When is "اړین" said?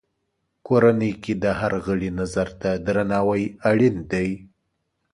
3.69-3.95